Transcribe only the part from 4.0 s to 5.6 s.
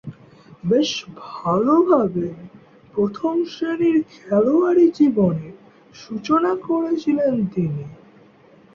খেলোয়াড়ী জীবনের